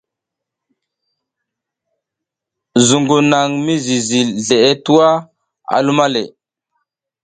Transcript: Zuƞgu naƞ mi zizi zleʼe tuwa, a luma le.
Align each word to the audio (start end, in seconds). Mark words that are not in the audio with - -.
Zuƞgu 2.87 3.17
naƞ 3.29 3.45
mi 3.63 3.73
zizi 3.85 4.19
zleʼe 4.45 4.71
tuwa, 4.83 5.09
a 5.73 5.77
luma 5.85 6.05
le. 6.13 6.23